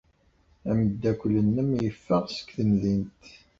[0.69, 3.21] Ameddakel-nnem yeffeɣ seg temdint.